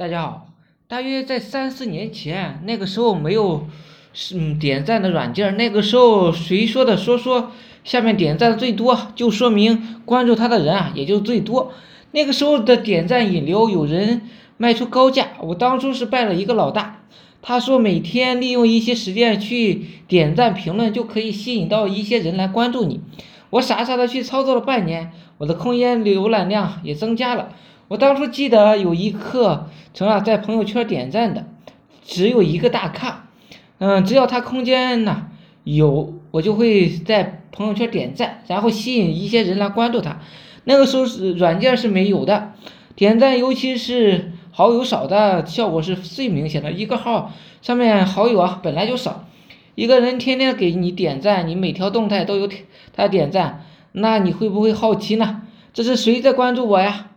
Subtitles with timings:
[0.00, 0.46] 大家好，
[0.88, 3.66] 大约在三四年前，那个时候没有
[4.32, 7.52] 嗯点赞的软件，那个时候谁说的说说
[7.84, 11.74] 下面点赞最多，就说明关注他的人啊也就最多。
[12.12, 14.22] 那个时候的点赞引流，有人
[14.56, 17.02] 卖出高价，我当初是拜了一个老大，
[17.42, 23.02] 他说每天利用一些时间去点赞评论，就可以吸引到一些人来关注你。
[23.50, 27.50] 我傻傻的去操作了半年，我的空间浏览量也增加了。
[27.90, 31.44] 我当初记得有一课程啊，在朋友圈点赞的
[32.04, 33.26] 只有一个大咖，
[33.78, 35.26] 嗯，只要他空间呢
[35.64, 40.20] 有，我就会在朋友圈点赞，然后吸引一些人来关注他。
[40.62, 42.52] 那个时候是软件是没有的，
[42.94, 46.70] 点赞尤其是好友少的效果是最明显的。
[46.70, 49.24] 一个号上面好友啊本来就少，
[49.74, 52.48] 一个人天天给你点赞，你每条动态都有
[52.94, 55.42] 他点赞，那你会不会好奇呢？
[55.72, 57.08] 这是谁在关注我呀？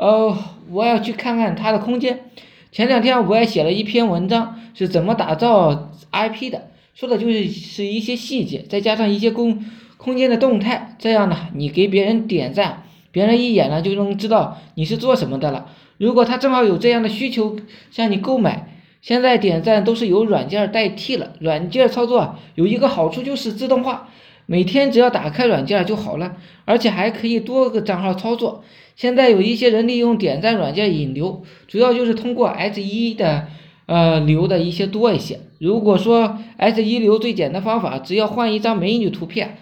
[0.00, 0.34] 哦，
[0.70, 2.30] 我要去看看它的空间。
[2.72, 9.62] 前两天我也写了一篇文章，是怎么打造 IP 的，说的就是是一些细节，再加上一些空
[9.98, 15.66] 空间的动态，这样呢，你给别人点赞，别人一眼呢就能知道你是做什么的了。
[15.98, 17.58] 如果他正好有这样的需求
[17.90, 21.34] 向你购买，现在点赞都是由软件代替了。
[21.40, 24.08] 软件操作有一个好处就是自动化。
[24.50, 26.34] 每天只要打开软件就好了，
[26.64, 28.64] 而且还可以多个账号操作。
[28.96, 33.46] 现在有一些人利用点赞软件引流，主要就是通过 S 一的
[33.86, 35.38] 呃流的一些多一些。
[35.60, 39.56] 如果说 S 一流最简单方法，只要换一张美女图片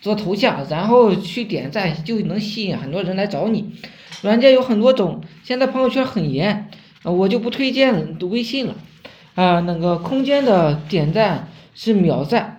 [0.00, 3.72] 做头像，然后去点赞，就能吸引很多人来找你。
[4.22, 6.70] 软件有很多种，现在朋友圈很严，
[7.04, 8.74] 我就不推荐微信了。
[9.34, 12.56] 啊，那个空间的点赞是秒赞。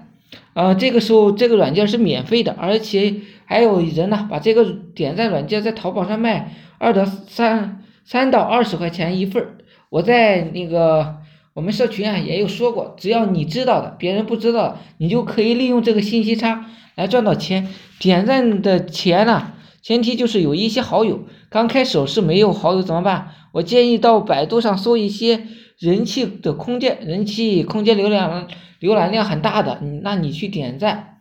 [0.54, 9.58] 呃，这个时候这个软件是免费的，而且还有人呢把这个点赞软件在淘宝上卖二到三三到二十块钱一份儿。
[9.90, 11.18] 我在那个
[11.54, 17.68] 我们社群啊也有说过，只要你知道的，别人不知道，你就可以利用这个信息差来赚到钱。
[18.00, 21.26] 点赞的钱呢，前提就是有一些好友。
[21.50, 23.32] 刚开始是没有好友怎么办？
[23.52, 25.46] 我建议到百度上搜一些
[25.82, 28.48] 人气的空间，人气空间流量。
[28.82, 31.20] 浏览量很大的，那你去点赞，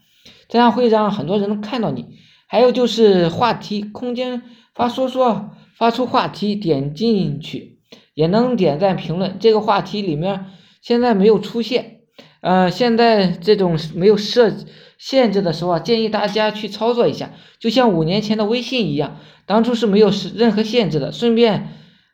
[0.49, 2.07] 这样会让很多人看到你。
[2.47, 4.43] 还有就是话题空间
[4.75, 7.81] 发说说发出话题，点进去
[8.15, 9.37] 也能点赞评论。
[9.41, 10.47] 这个话题里面
[10.81, 12.01] 现在没有出现，
[12.41, 14.51] 呃，现在这种没有设
[14.97, 21.69] 限制的时候啊，建议大家去操作一下，就像五年前的微信一样，当初是没有任何限制的，顺便，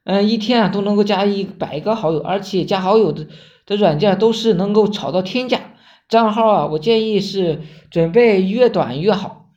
[0.07, 3.27] 嗯，一天啊都能够加一百个好友，而且加好友的。
[3.67, 5.75] 的软件都是能够炒到天价，
[6.09, 9.49] 账号啊，我建议是准备越短越好，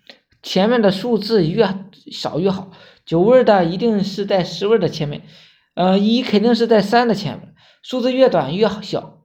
[0.41, 1.69] 前面的数字越
[2.11, 2.71] 少越好。
[3.05, 5.21] 九位的一定是在十位的前面，
[5.75, 9.19] 呃，一肯定是在三的前面，数字越短越小，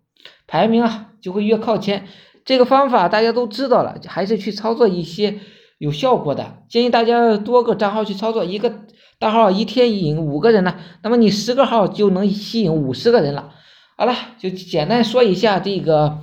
[0.47, 2.07] 排名啊就会越靠前。
[2.45, 5.41] 这个方法大家都知道了，还是去操作一些
[5.79, 6.59] 有效果的。
[6.69, 8.81] 建议大家多个账号去操作，一个
[9.19, 13.55] 大号一天引五个人呢，那么你十个号就能吸引五十个人了。
[13.97, 16.21] 好了，就简单说一下这个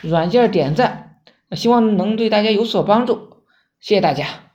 [0.00, 1.20] 软件点赞，
[1.52, 3.44] 希望能对大家有所帮助，
[3.80, 4.49] 谢谢大家。